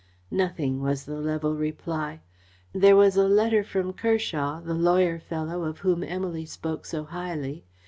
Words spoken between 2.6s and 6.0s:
"There was a letter from Kershaw the lawyer fellow of